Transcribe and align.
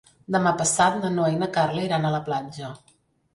Demà 0.35 0.53
passat 0.61 0.97
na 1.03 1.11
Noa 1.17 1.29
i 1.33 1.37
na 1.43 1.49
Carla 1.59 1.85
iran 1.89 2.09
a 2.11 2.15
la 2.17 2.23
platja. 2.31 2.73